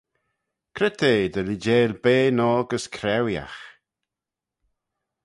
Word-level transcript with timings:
Cre 0.75 0.89
t'eh 0.99 1.29
dy 1.33 1.41
leeideil 1.47 1.91
bea 2.03 2.29
noa 2.35 2.61
gys 2.69 2.85
craueeaght? 2.95 3.63